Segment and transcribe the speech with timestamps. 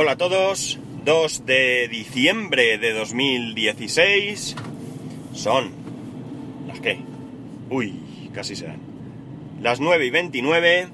[0.00, 4.54] Hola a todos, 2 de diciembre de 2016.
[5.32, 5.72] Son
[6.68, 7.00] las que,
[7.68, 8.00] uy,
[8.32, 8.78] casi serán,
[9.60, 10.88] las 9 y 29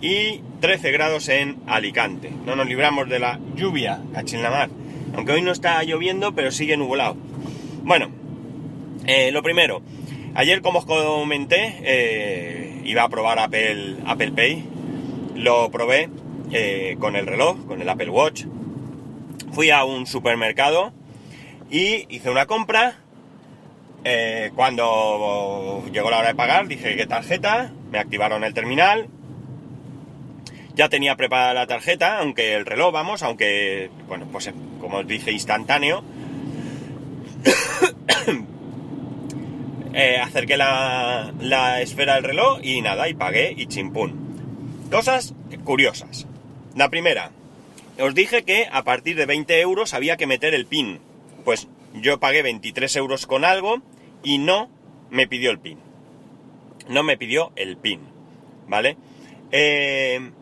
[0.00, 2.32] y 13 grados en Alicante.
[2.44, 4.02] No nos libramos de la lluvia,
[4.50, 4.68] mar.
[5.14, 7.16] Aunque hoy no está lloviendo, pero sigue nublado.
[7.84, 8.10] Bueno,
[9.06, 9.80] eh, lo primero,
[10.34, 14.64] ayer como os comenté, eh, iba a probar Apple, Apple Pay.
[15.36, 16.08] Lo probé
[16.52, 18.44] eh, con el reloj, con el Apple Watch.
[19.52, 20.92] Fui a un supermercado
[21.70, 22.98] y hice una compra.
[24.04, 29.08] Eh, cuando llegó la hora de pagar, dije qué tarjeta, me activaron el terminal.
[30.74, 35.32] Ya tenía preparada la tarjeta, aunque el reloj, vamos, aunque, bueno, pues como os dije,
[35.32, 36.04] instantáneo.
[39.94, 44.88] eh, acerqué la, la esfera del reloj y nada, y pagué y chimpún.
[44.90, 46.26] Cosas curiosas.
[46.74, 47.30] La primera,
[48.00, 50.98] os dije que a partir de 20 euros había que meter el PIN.
[51.44, 53.80] Pues yo pagué 23 euros con algo
[54.24, 54.68] y no
[55.10, 55.78] me pidió el PIN.
[56.88, 58.00] No me pidió el PIN,
[58.66, 58.96] ¿vale?
[59.52, 60.32] Eh,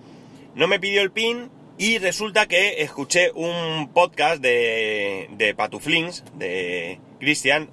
[0.54, 6.98] no me pidió el PIN y resulta que escuché un podcast de, de Patuflins, de
[7.20, 7.68] Christian,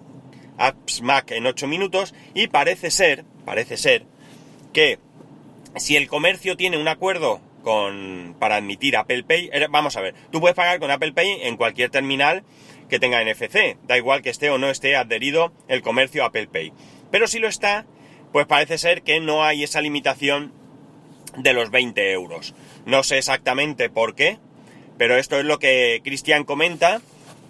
[0.58, 4.06] Apps Mac en 8 minutos, y parece ser, parece ser,
[4.74, 5.00] que
[5.78, 9.52] si el comercio tiene un acuerdo con, para admitir Apple Pay.
[9.70, 12.44] Vamos a ver, tú puedes pagar con Apple Pay en cualquier terminal
[12.90, 16.48] que tenga NFC, da igual que esté o no esté adherido el comercio a Apple
[16.48, 16.74] Pay.
[17.12, 17.86] Pero si lo está,
[18.32, 20.54] pues parece ser que no hay esa limitación
[21.38, 22.56] de los 20 euros.
[22.86, 24.40] No sé exactamente por qué,
[24.98, 27.02] pero esto es lo que Cristian comenta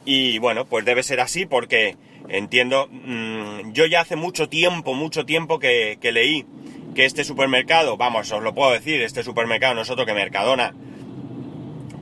[0.05, 5.25] y bueno, pues debe ser así porque entiendo, mm, yo ya hace mucho tiempo, mucho
[5.25, 6.45] tiempo que, que leí
[6.99, 10.73] que este supermercado, vamos, os lo puedo decir, este supermercado nosotros que Mercadona,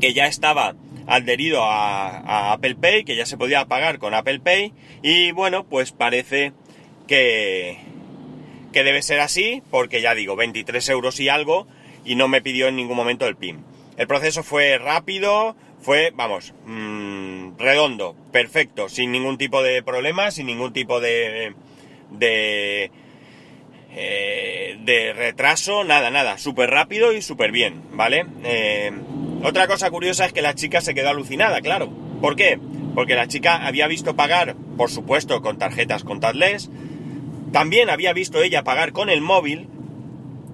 [0.01, 0.73] que ya estaba
[1.05, 4.73] adherido a, Apple Pay, que ya se podía pagar con Apple Pay,
[5.03, 6.53] y bueno, pues parece
[7.05, 7.77] que,
[8.73, 11.67] que debe ser así, porque ya digo, 23 euros y algo,
[12.03, 13.63] y no me pidió en ningún momento el PIN.
[13.97, 20.47] El proceso fue rápido, fue, vamos, mm, redondo, perfecto, sin ningún tipo de problema, sin
[20.47, 21.53] ningún tipo de,
[22.09, 22.89] de
[23.95, 28.25] eh, de retraso, nada, nada, súper rápido y súper bien, ¿vale?
[28.43, 28.91] Eh,
[29.43, 31.89] otra cosa curiosa es que la chica se quedó alucinada, claro.
[32.21, 32.59] ¿Por qué?
[32.95, 36.69] Porque la chica había visto pagar, por supuesto, con tarjetas contactless,
[37.51, 39.67] también había visto ella pagar con el móvil,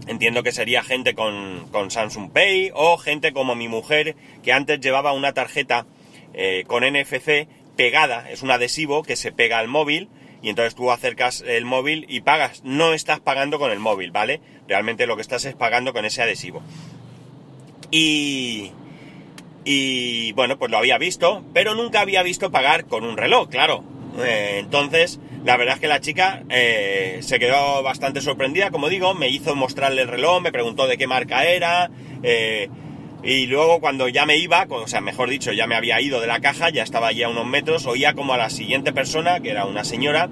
[0.08, 4.80] entiendo que sería gente con, con Samsung Pay o gente como mi mujer que antes
[4.80, 5.86] llevaba una tarjeta
[6.34, 10.10] eh, con NFC pegada, es un adhesivo que se pega al móvil,
[10.44, 12.62] y entonces tú acercas el móvil y pagas.
[12.64, 14.42] No estás pagando con el móvil, ¿vale?
[14.68, 16.62] Realmente lo que estás es pagando con ese adhesivo.
[17.90, 18.72] Y...
[19.66, 23.86] Y bueno, pues lo había visto, pero nunca había visto pagar con un reloj, claro.
[24.20, 29.14] Eh, entonces, la verdad es que la chica eh, se quedó bastante sorprendida, como digo,
[29.14, 31.90] me hizo mostrarle el reloj, me preguntó de qué marca era,
[32.24, 32.70] eh,
[33.24, 36.28] y luego cuando ya me iba, o sea, mejor dicho, ya me había ido de
[36.28, 39.52] la caja, ya estaba allí a unos metros, oía como a la siguiente persona, que
[39.52, 40.30] era una señora,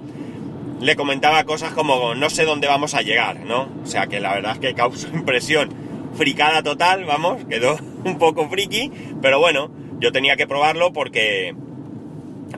[0.78, 3.68] le comentaba cosas como no sé dónde vamos a llegar, ¿no?
[3.82, 5.70] O sea que la verdad es que causó impresión
[6.14, 8.90] fricada total, vamos, quedó un poco friki,
[9.22, 11.54] pero bueno, yo tenía que probarlo porque,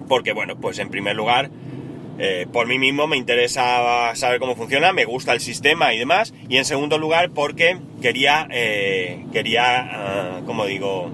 [0.08, 1.50] porque bueno, pues en primer lugar,
[2.18, 6.32] eh, por mí mismo me interesa saber cómo funciona, me gusta el sistema y demás.
[6.48, 11.10] Y en segundo lugar porque quería, eh, quería, ah, como digo,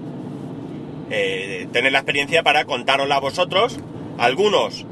[1.09, 3.79] eh, tener la experiencia para contárosla a vosotros.
[4.17, 4.85] Algunos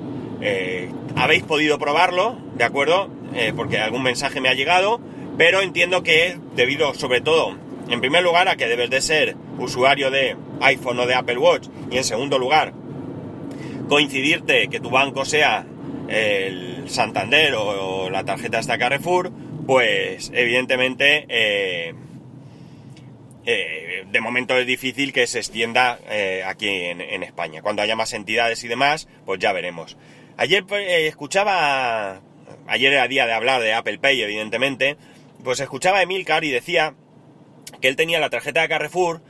[1.17, 3.09] habéis podido probarlo, ¿de acuerdo?
[3.55, 4.99] porque algún mensaje me ha llegado,
[5.37, 7.55] pero entiendo que debido sobre todo,
[7.89, 11.67] en primer lugar, a que debes de ser usuario de iPhone o de Apple Watch,
[11.91, 12.73] y en segundo lugar,
[13.87, 15.65] coincidirte que tu banco sea
[16.09, 19.31] el Santander o, la tarjeta esta Carrefour,
[19.65, 21.93] pues evidentemente eh,
[23.45, 27.61] eh, de momento es difícil que se extienda eh, aquí en, España.
[27.61, 29.97] Cuando haya más entidades y demás, pues ya veremos.
[30.37, 32.21] Ayer pues, escuchaba,
[32.67, 34.97] ayer era día de hablar de Apple Pay, evidentemente,
[35.43, 36.95] pues escuchaba a Emilcar y decía
[37.81, 39.21] que él tenía la tarjeta de Carrefour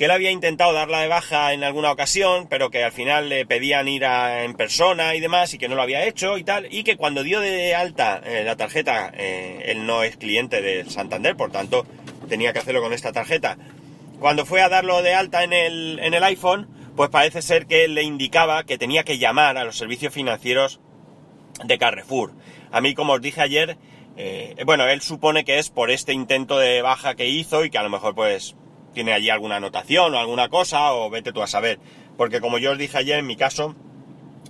[0.00, 3.44] que él había intentado darla de baja en alguna ocasión, pero que al final le
[3.44, 6.84] pedían ir en persona y demás, y que no lo había hecho y tal, y
[6.84, 11.36] que cuando dio de alta eh, la tarjeta, eh, él no es cliente de Santander,
[11.36, 11.84] por tanto
[12.30, 13.58] tenía que hacerlo con esta tarjeta.
[14.18, 17.86] Cuando fue a darlo de alta en el, en el iPhone, pues parece ser que
[17.86, 20.80] le indicaba que tenía que llamar a los servicios financieros
[21.62, 22.32] de Carrefour.
[22.72, 23.76] A mí, como os dije ayer,
[24.16, 27.76] eh, bueno, él supone que es por este intento de baja que hizo y que
[27.76, 28.56] a lo mejor pues
[28.92, 31.78] tiene allí alguna anotación o alguna cosa, o vete tú a saber.
[32.16, 33.74] Porque como yo os dije ayer, en mi caso,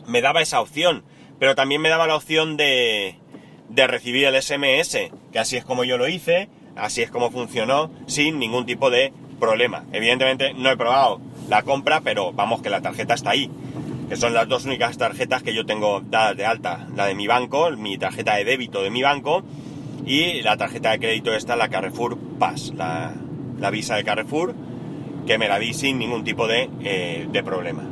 [0.07, 1.05] me daba esa opción,
[1.39, 3.17] pero también me daba la opción de,
[3.69, 8.39] recibir el SMS, que así es como yo lo hice, así es como funcionó, sin
[8.39, 9.85] ningún tipo de problema.
[9.93, 13.51] Evidentemente no he probado la compra, pero vamos que la tarjeta está ahí.
[14.09, 16.89] Que son las dos únicas tarjetas que yo tengo dadas de alta.
[16.97, 19.45] La de mi banco, mi tarjeta de débito de mi banco,
[20.05, 23.15] y la tarjeta de crédito esta, la Carrefour Pass, la,
[23.69, 24.55] visa de Carrefour,
[25.27, 27.83] que me la di sin ningún tipo de, eh, de problema.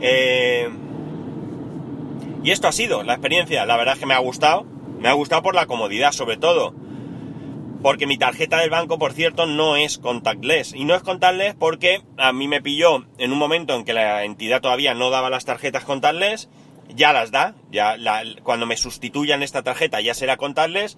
[0.00, 0.68] Eh,
[2.42, 4.66] y esto ha sido la experiencia, la verdad es que me ha gustado,
[4.98, 6.74] me ha gustado por la comodidad sobre todo,
[7.84, 10.74] porque mi tarjeta del banco, por cierto, no es contactless.
[10.74, 14.24] Y no es contactless porque a mí me pilló en un momento en que la
[14.24, 16.48] entidad todavía no daba las tarjetas contactless,
[16.88, 17.96] ya las da, ya
[18.42, 20.96] cuando me sustituyan esta tarjeta ya será contactless,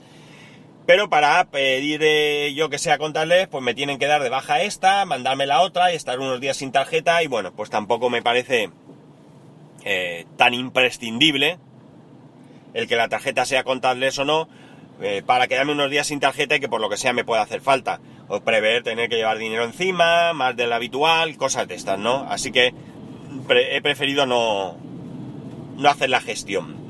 [0.87, 4.63] pero para pedir eh, yo que sea contarles, pues me tienen que dar de baja
[4.63, 8.23] esta, mandarme la otra y estar unos días sin tarjeta y bueno, pues tampoco me
[8.23, 8.71] parece
[9.85, 11.59] eh, tan imprescindible
[12.73, 14.49] el que la tarjeta sea contarles o no,
[15.03, 17.43] eh, para quedarme unos días sin tarjeta y que por lo que sea me pueda
[17.43, 18.01] hacer falta.
[18.29, 22.27] O prever tener que llevar dinero encima, más del habitual, cosas de estas, ¿no?
[22.29, 22.75] Así que
[23.49, 24.77] he preferido no,
[25.77, 26.86] no hacer la gestión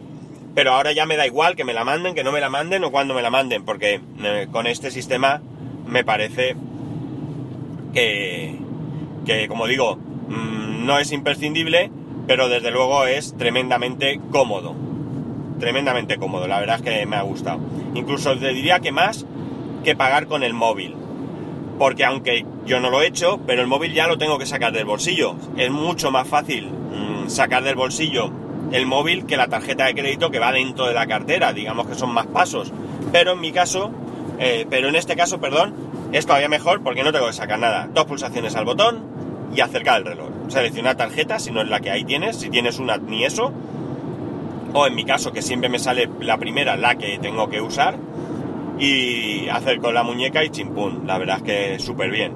[0.56, 2.82] pero ahora ya me da igual que me la manden, que no me la manden
[2.82, 5.42] o cuando me la manden, porque eh, con este sistema
[5.86, 6.56] me parece
[7.92, 8.56] que,
[9.26, 11.90] que como digo, mm, no es imprescindible,
[12.26, 14.74] pero desde luego es tremendamente cómodo.
[15.60, 17.60] Tremendamente cómodo, la verdad es que me ha gustado.
[17.94, 19.26] Incluso te diría que más
[19.84, 20.94] que pagar con el móvil.
[21.78, 24.72] Porque aunque yo no lo he hecho, pero el móvil ya lo tengo que sacar
[24.72, 25.34] del bolsillo.
[25.58, 30.30] Es mucho más fácil mm, sacar del bolsillo el móvil que la tarjeta de crédito
[30.30, 32.72] que va dentro de la cartera, digamos que son más pasos.
[33.12, 33.90] Pero en mi caso,
[34.38, 35.74] eh, pero en este caso, perdón,
[36.12, 37.88] es todavía mejor porque no tengo que sacar nada.
[37.92, 39.02] Dos pulsaciones al botón
[39.54, 40.28] y acercar el reloj.
[40.48, 43.52] Seleccionar tarjeta, si no es la que ahí tienes, si tienes una ni eso.
[44.72, 47.96] O en mi caso, que siempre me sale la primera, la que tengo que usar.
[48.78, 51.06] Y hacer con la muñeca y chimpún.
[51.06, 52.32] La verdad es que súper bien.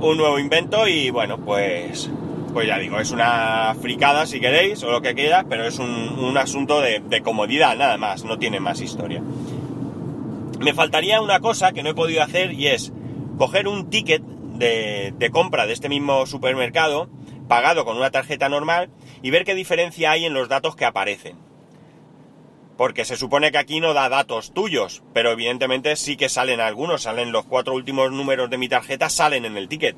[0.00, 2.10] Un nuevo invento y bueno, pues
[2.52, 6.36] pues ya digo, es una fricada si queréis, o lo que quieras, pero es un,
[6.36, 9.22] asunto de, comodidad, nada más, no tiene más historia.
[10.58, 12.92] Me faltaría una cosa que no he podido hacer y es
[13.38, 17.08] coger un ticket de, de compra de este mismo supermercado,
[17.48, 18.90] pagado con una tarjeta normal,
[19.22, 21.38] y ver qué diferencia hay en los datos que aparecen.
[22.76, 27.02] Porque se supone que aquí no da datos tuyos, pero evidentemente sí que salen algunos,
[27.02, 29.96] salen los cuatro últimos números de mi tarjeta, salen en el ticket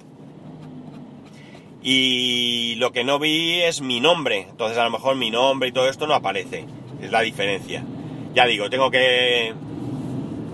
[1.83, 4.47] y lo que no vi es mi nombre.
[4.49, 6.65] Entonces a lo mejor mi nombre y todo esto no aparece.
[7.01, 7.85] Es la diferencia.
[8.35, 9.53] Ya digo, tengo que,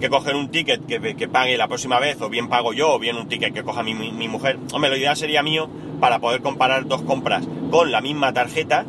[0.01, 3.17] que coger un ticket que, pague la próxima vez, o bien pago yo, o bien
[3.17, 4.59] un ticket que coja mi, mujer.
[4.73, 5.69] Hombre, lo ideal sería mío
[6.01, 8.87] para poder comparar dos compras con la misma tarjeta,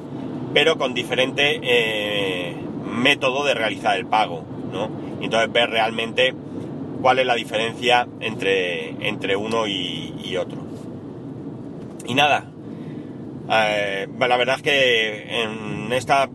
[0.54, 2.56] pero con diferente eh,
[2.86, 4.90] método de realizar el pago, ¿no?
[5.22, 6.34] Y entonces ver realmente
[7.02, 10.69] cuál es la diferencia entre, entre uno y otro.
[12.10, 12.44] Y nada,
[13.52, 16.28] eh, la verdad es que en esta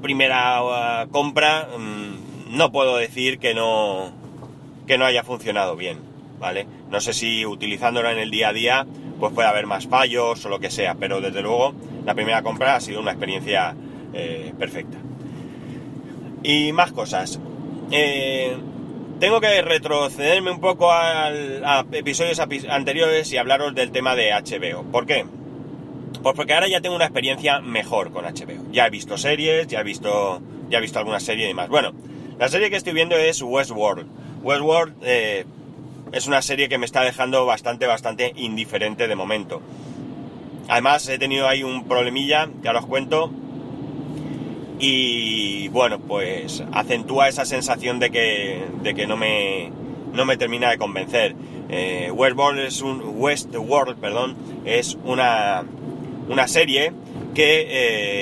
[0.00, 4.12] primera uh, compra mm, no puedo decir que no,
[4.86, 5.98] que no haya funcionado bien,
[6.38, 6.68] ¿vale?
[6.90, 8.86] No sé si utilizándola en el día a día
[9.18, 12.76] pues puede haber más fallos o lo que sea, pero desde luego la primera compra
[12.76, 13.74] ha sido una experiencia
[14.12, 14.98] eh, perfecta.
[16.44, 17.40] Y más cosas.
[17.90, 18.56] Eh,
[19.20, 24.84] tengo que retrocederme un poco a episodios anteriores y hablaros del tema de HBO.
[24.90, 25.24] ¿Por qué?
[26.22, 28.70] Pues porque ahora ya tengo una experiencia mejor con HBO.
[28.72, 31.68] Ya he visto series, ya he visto, ya he visto alguna serie y demás.
[31.68, 31.92] Bueno,
[32.38, 34.06] la serie que estoy viendo es Westworld.
[34.42, 35.44] Westworld eh,
[36.12, 39.60] es una serie que me está dejando bastante, bastante indiferente de momento.
[40.68, 43.30] Además he tenido ahí un problemilla ahora os cuento
[44.78, 49.70] y bueno, pues acentúa esa sensación de que, de que no, me,
[50.12, 51.34] no me termina de convencer.
[51.68, 52.60] Eh, Westworld
[54.64, 55.64] es una,
[56.28, 56.92] una serie
[57.34, 57.66] que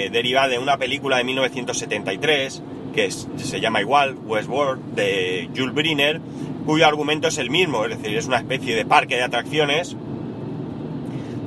[0.06, 2.62] eh, deriva de una película de 1973
[2.94, 6.20] que se llama igual Westworld de Jules Briner,
[6.66, 9.96] cuyo argumento es el mismo, es decir, es una especie de parque de atracciones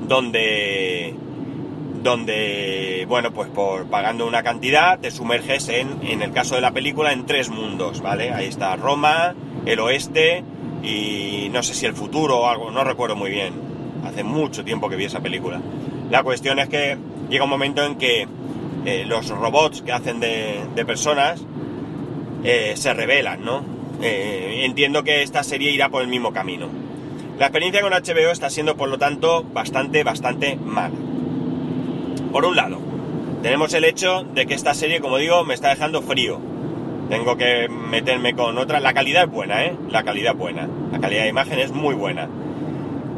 [0.07, 1.15] donde
[2.05, 6.71] donde, bueno, pues por pagando una cantidad te sumerges en, en el caso de la
[6.71, 8.31] película, en tres mundos, ¿vale?
[8.31, 9.33] Ahí está Roma,
[9.65, 10.43] el oeste
[10.83, 13.55] y no sé si el futuro o algo, no recuerdo muy bien.
[14.05, 15.59] Hace mucho tiempo que vi esa película.
[16.11, 16.95] La cuestión es que
[17.27, 18.27] llega un momento en que
[18.85, 21.43] eh, los robots que hacen de, personas
[22.43, 23.65] eh, se revelan, ¿no?
[24.03, 26.69] Eh, entiendo que esta serie irá por el mismo camino.
[27.39, 31.04] La experiencia con HBO está siendo, por lo tanto, bastante, bastante mala.
[32.35, 32.79] Por un lado,
[33.43, 36.37] tenemos el hecho de que esta serie, como digo, me está dejando frío.
[37.07, 38.81] Tengo que meterme con otra.
[38.81, 39.77] La calidad es buena, ¿eh?
[39.89, 40.67] La calidad es buena.
[40.91, 42.27] La calidad de imagen es muy buena.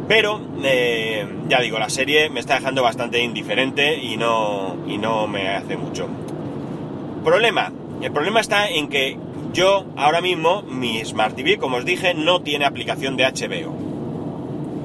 [0.08, 5.26] Pero, eh, ya digo, la serie me está dejando bastante indiferente y no, y no
[5.26, 6.08] me hace mucho.
[7.24, 7.72] Problema.
[8.04, 9.18] El problema está en que
[9.52, 13.88] yo ahora mismo, mi Smart TV, como os dije, no tiene aplicación de HBO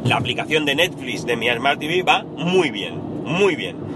[0.05, 3.92] la aplicación de Netflix de mi Smart TV va muy bien, muy bien.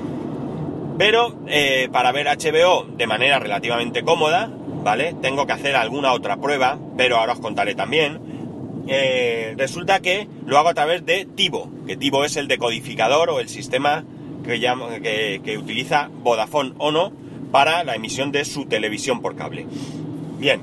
[0.99, 4.51] Pero eh, para ver HBO de manera relativamente cómoda,
[4.83, 5.15] ¿vale?
[5.21, 8.85] Tengo que hacer alguna otra prueba, pero ahora os contaré también.
[8.89, 13.41] Eh, resulta que lo hago a través de Tivo, que Tivo es el decodificador o
[13.41, 14.05] el sistema
[14.45, 17.13] que, llama, que, que utiliza Vodafone o no
[17.51, 19.67] para la emisión de su televisión por cable.
[20.39, 20.61] Bien,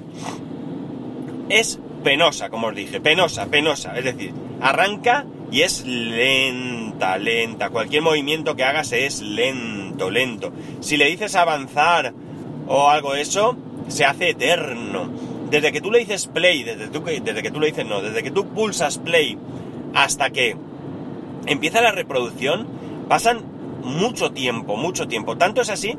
[1.50, 7.70] es penosa, como os dije, penosa, penosa, es decir, arranca y es lenta, lenta.
[7.70, 10.52] Cualquier movimiento que hagas es lento, lento.
[10.82, 12.14] Si le dices avanzar
[12.68, 13.56] o algo eso,
[13.88, 15.10] se hace eterno.
[15.50, 16.90] Desde que tú le dices play, desde,
[17.42, 19.38] que tú le dices no, desde que tú pulsas play
[19.94, 20.56] hasta que
[21.46, 22.68] empieza la reproducción,
[23.08, 23.42] pasan
[23.84, 25.38] mucho tiempo, mucho tiempo.
[25.38, 25.96] Tanto es así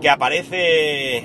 [0.00, 1.24] que aparece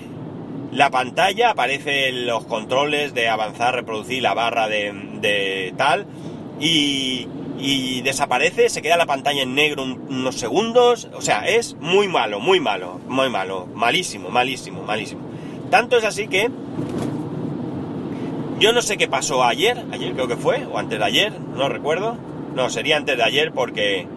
[0.71, 6.05] la pantalla, aparecen los controles de avanzar, reproducir, la barra de tal,
[6.59, 12.07] y, y desaparece, se queda la pantalla en negro unos segundos, o sea, es muy
[12.07, 15.21] malo, muy malo, muy malo, malísimo, malísimo, malísimo.
[15.69, 16.49] Tanto es así que
[18.59, 21.69] yo no sé qué pasó ayer, ayer creo que fue, o antes de ayer, no
[21.69, 22.17] recuerdo,
[22.55, 24.07] no, sería antes de ayer porque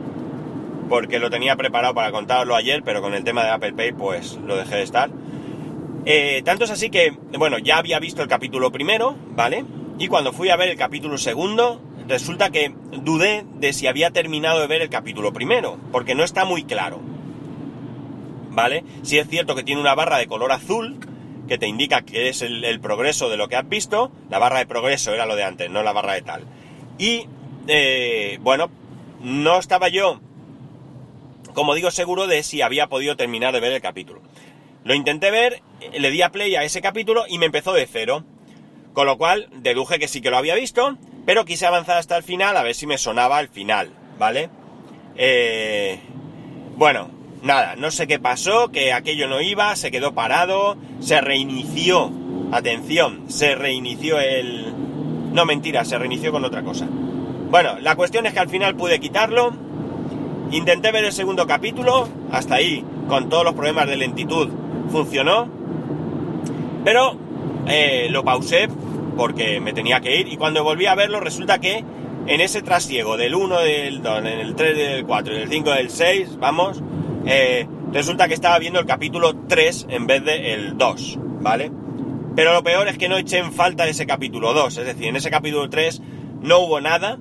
[0.88, 4.38] porque lo tenía preparado para contarlo ayer, pero con el tema de Apple Pay pues
[4.46, 5.10] lo dejé de estar.
[6.06, 9.64] Eh, tanto es así que, bueno, ya había visto el capítulo primero, ¿vale?
[9.98, 14.60] Y cuando fui a ver el capítulo segundo, resulta que dudé de si había terminado
[14.60, 17.00] de ver el capítulo primero, porque no está muy claro.
[18.50, 18.82] ¿Vale?
[19.02, 20.98] Si es cierto que tiene una barra de color azul,
[21.48, 24.12] que te indica que es el, progreso de lo que has visto.
[24.30, 26.44] La barra de progreso era lo de antes, no la barra de tal.
[26.98, 27.26] Y,
[27.66, 28.70] eh, bueno,
[29.20, 30.20] no estaba yo,
[31.54, 34.20] como digo, seguro de si había podido terminar de ver el capítulo.
[34.84, 35.62] Lo intenté ver,
[35.92, 38.24] le di a play a ese capítulo y me empezó de cero.
[38.98, 42.24] Con lo cual deduje que sí que lo había visto pero quise avanzar hasta el
[42.24, 44.50] final a ver si me sonaba el final, ¿vale?
[45.14, 46.00] Eh,
[46.76, 47.08] bueno,
[47.44, 52.10] nada, no sé qué pasó, que aquello no iba, se quedó parado, se reinició,
[52.50, 54.74] atención, se reinició el...
[55.32, 56.88] No, mentira, se reinició con otra cosa.
[56.90, 59.52] Bueno, la cuestión es que al final pude quitarlo,
[60.50, 64.48] intenté ver el segundo capítulo, hasta ahí, con todos los problemas de lentitud,
[64.90, 65.48] funcionó,
[66.84, 67.16] pero
[67.68, 68.68] eh, lo pausé
[69.18, 70.28] porque me tenía que ir.
[70.28, 71.84] Y cuando volví a verlo resulta que
[72.28, 75.70] en ese trasiego del 1, del 2, en el 3, del 4 y del 5,
[75.72, 76.80] del 6, vamos,
[77.26, 81.72] eh, resulta que estaba viendo el capítulo 3 en vez del 2, ¿vale?
[82.36, 85.16] Pero lo peor es que no eché en falta ese capítulo 2, es decir, en
[85.16, 86.00] ese capítulo 3
[86.42, 87.18] no hubo nada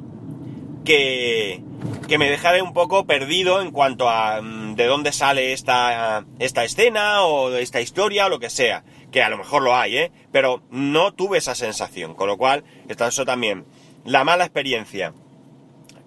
[0.85, 1.63] que,
[2.07, 6.63] que me dejara un poco perdido en cuanto a mm, de dónde sale esta, esta
[6.63, 10.11] escena o esta historia o lo que sea que a lo mejor lo hay, ¿eh?
[10.31, 13.65] Pero no tuve esa sensación, con lo cual, está eso también.
[14.05, 15.13] La mala experiencia,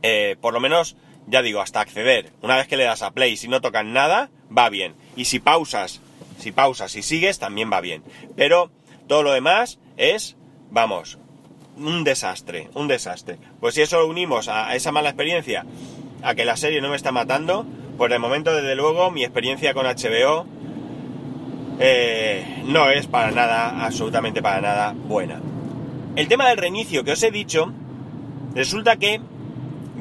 [0.02, 2.33] eh, por lo menos, ya digo, hasta acceder.
[2.42, 4.95] Una vez que le das a play, si no tocan nada, va bien.
[5.16, 6.00] Y si pausas,
[6.38, 8.02] si pausas y sigues, también va bien.
[8.37, 8.71] Pero
[9.07, 10.37] todo lo demás es,
[10.71, 11.19] vamos,
[11.76, 13.38] un desastre, un desastre.
[13.61, 15.64] Pues si eso lo unimos a esa mala experiencia,
[16.23, 17.66] a que la serie no me está matando,
[17.97, 20.47] pues de momento, desde luego, mi experiencia con HBO
[21.82, 25.40] eh, no es para nada, absolutamente para nada buena.
[26.14, 27.72] El tema del reinicio que os he dicho,
[28.54, 29.20] resulta que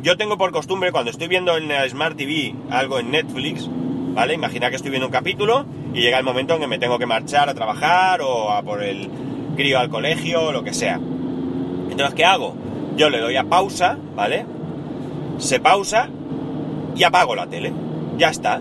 [0.03, 3.69] yo tengo por costumbre cuando estoy viendo en la Smart TV algo en Netflix,
[4.13, 4.33] ¿vale?
[4.33, 7.05] Imagina que estoy viendo un capítulo y llega el momento en que me tengo que
[7.05, 9.09] marchar a trabajar o a por el
[9.55, 10.95] crío al colegio o lo que sea.
[10.95, 12.55] Entonces, ¿qué hago?
[12.97, 14.45] Yo le doy a pausa, ¿vale?
[15.37, 16.09] Se pausa
[16.93, 17.71] y apago la tele.
[18.17, 18.59] Ya está.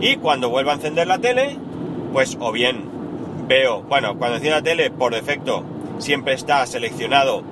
[0.00, 1.56] Y cuando vuelvo a encender la tele,
[2.12, 2.84] pues o bien
[3.46, 5.64] veo, bueno, cuando enciendo la tele por defecto
[5.98, 7.42] siempre está seleccionado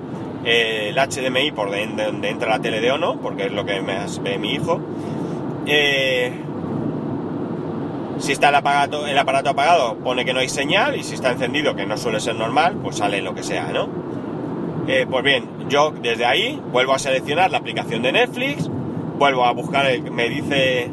[0.45, 3.97] eh, el HDMI por donde entra la tele de ONO, porque es lo que me
[4.21, 4.79] ve mi hijo.
[5.65, 6.31] Eh,
[8.19, 11.31] si está el aparato, el aparato apagado, pone que no hay señal, y si está
[11.31, 13.89] encendido, que no suele ser normal, pues sale lo que sea, ¿no?
[14.87, 18.69] Eh, pues bien, yo desde ahí vuelvo a seleccionar la aplicación de Netflix,
[19.17, 20.89] vuelvo a buscar, el, me dice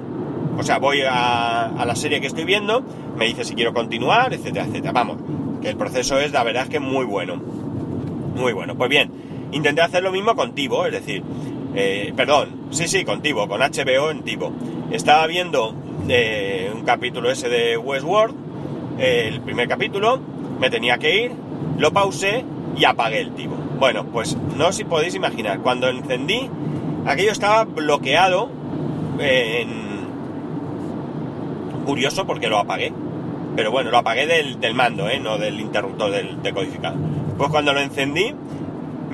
[0.57, 2.83] o sea, voy a, la serie que estoy viendo,
[3.17, 4.93] me dice si quiero continuar, etcétera, etcétera.
[4.93, 5.19] Vamos,
[5.61, 7.37] que el proceso es, la verdad es que muy bueno.
[7.37, 8.75] Muy bueno.
[8.75, 9.11] Pues bien,
[9.53, 11.23] intenté hacer lo mismo con Tivo, es decir,
[11.77, 14.53] Eh, perdón, sí, sí, con Tivo, con HBO en Tivo.
[14.93, 15.75] Estaba viendo
[16.09, 18.37] eh, un capítulo ese de Westworld,
[18.99, 20.21] el primer capítulo,
[20.61, 21.33] me tenía que ir,
[21.77, 22.45] lo pausé
[22.77, 23.57] y apagué el Tivo.
[23.79, 26.49] Bueno, pues no os podéis imaginar, cuando encendí,
[27.07, 28.51] aquello estaba bloqueado
[29.19, 29.84] en...
[31.85, 32.93] Curioso porque lo apagué.
[33.57, 35.21] Pero bueno, lo apagué del, mando, ¿eh?
[35.21, 36.99] no del interruptor del decodificador.
[37.39, 38.35] Pues cuando lo encendí,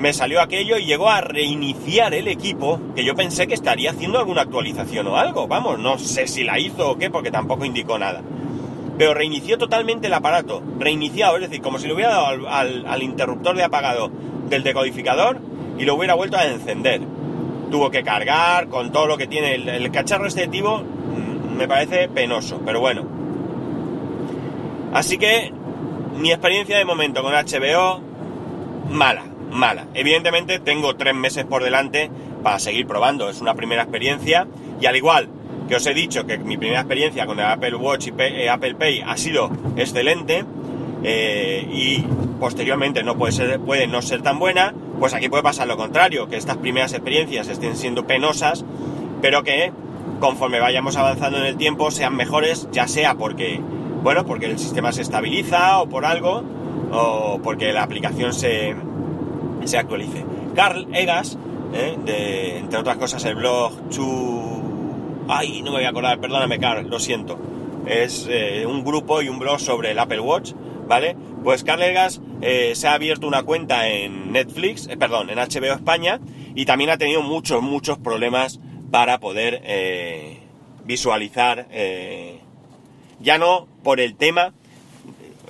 [0.01, 4.17] me salió aquello y llegó a reiniciar el equipo, que yo pensé que estaría haciendo
[4.17, 7.99] alguna actualización o algo, vamos, no sé si la hizo o qué, porque tampoco indicó
[7.99, 8.21] nada.
[8.97, 13.55] Pero reinició totalmente el aparato, reiniciado, es decir, como si lo hubiera dado al, interruptor
[13.55, 14.11] de apagado
[14.49, 15.39] del decodificador
[15.77, 17.01] y lo hubiera vuelto a encender.
[17.69, 20.83] Tuvo que cargar con todo lo que tiene el, cacharro este tipo,
[21.61, 23.03] me parece penoso, pero bueno.
[24.93, 25.51] Así que
[26.17, 28.01] mi experiencia de momento con HBO,
[28.89, 29.87] mala mala.
[29.93, 32.09] Evidentemente tengo tres meses por delante
[32.43, 34.47] para seguir probando, es una primera experiencia
[34.79, 35.29] y al igual
[35.67, 39.03] que os he dicho que mi primera experiencia con Apple Watch y eh, Apple Pay
[39.05, 40.43] ha sido excelente
[41.03, 42.01] eh, y
[42.39, 46.27] posteriormente no puede, ser, puede no ser tan buena, pues aquí puede pasar lo contrario,
[46.27, 48.65] que estas primeras experiencias estén siendo penosas,
[49.21, 49.71] pero que
[50.21, 53.59] conforme vayamos avanzando en el tiempo sean mejores, ya sea porque,
[54.03, 56.43] bueno, porque el sistema se estabiliza o por algo,
[56.93, 58.73] o porque la aplicación se,
[59.65, 60.23] se actualice.
[60.55, 61.37] Carl Egas,
[61.73, 64.61] eh, entre otras cosas, el blog Chu...
[65.27, 67.37] Ay, no me voy a acordar, perdóname Carl, lo siento.
[67.85, 70.53] Es eh, un grupo y un blog sobre el Apple Watch,
[70.87, 71.15] ¿vale?
[71.43, 76.19] Pues Carl Egas eh, se ha abierto una cuenta en Netflix, perdón, en HBO España,
[76.53, 78.59] y también ha tenido muchos, muchos problemas
[78.91, 79.61] para poder
[80.83, 81.67] visualizar,
[83.19, 84.53] ya no por el tema,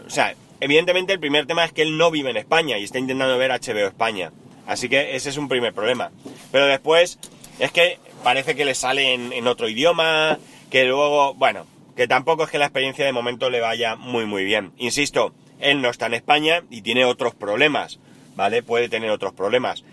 [0.06, 3.00] o sea, Evidentemente el primer tema es que él no vive en España y está
[3.00, 4.32] intentando ver HBO España.
[4.68, 6.12] Así que ese es un primer problema.
[6.52, 7.18] Pero después
[7.58, 10.38] es que parece que le sale en, otro idioma,
[10.70, 14.44] que luego, bueno, que tampoco es que la experiencia de momento le vaya muy muy
[14.46, 14.72] bien.
[14.78, 18.00] Insisto, él no está en España y tiene otros problemas,
[18.36, 18.62] ¿vale?
[18.62, 19.84] Puede tener otros problemas.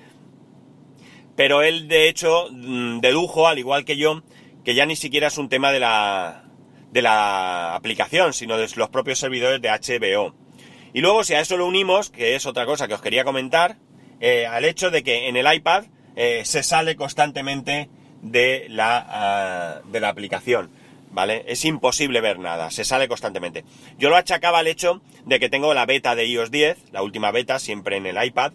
[1.38, 4.24] Pero él de hecho mm, dedujo, al igual que yo,
[4.64, 6.46] que ya ni siquiera es un tema de la,
[6.90, 10.34] de la aplicación, sino de los propios servidores de HBO.
[10.92, 13.76] Y luego si a eso lo unimos, que es otra cosa que os quería comentar,
[14.18, 15.84] eh, al hecho de que en el iPad
[16.16, 17.88] eh, se sale constantemente
[18.20, 20.70] de la, ah, de la aplicación.
[21.12, 21.44] ¿Vale?
[21.46, 23.64] Es imposible ver nada, se sale constantemente.
[23.96, 27.30] Yo lo achacaba al hecho de que tengo la beta de iOS 10, la última
[27.30, 28.52] beta, siempre en el iPad,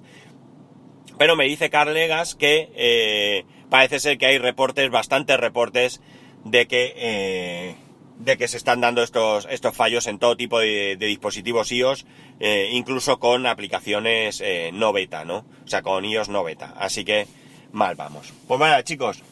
[1.24, 6.02] pero me dice Carl Legas que eh, parece ser que hay reportes, bastantes reportes,
[6.44, 7.78] de que
[8.18, 12.06] de que se están dando estos, estos fallos en todo tipo de, dispositivos iOS,
[12.42, 15.46] eh, incluso con aplicaciones eh, no beta, ¿no?
[15.64, 16.74] O sea, con iOS no beta.
[16.78, 17.26] Así que
[17.72, 18.34] mal vamos.
[18.46, 19.24] Pues nada, chicos.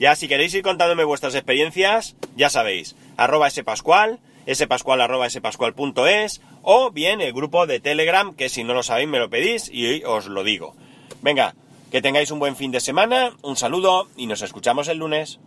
[0.00, 4.18] Ya si queréis ir contándome vuestras experiencias, ya sabéis, arroba spascual,
[4.52, 9.20] spascual arroba spascual.es o bien el grupo de Telegram, que si no lo sabéis me
[9.20, 10.74] lo pedís y os lo digo.
[11.20, 11.54] Venga,
[11.90, 15.40] que tengáis un buen fin de semana, un saludo y nos escuchamos el lunes.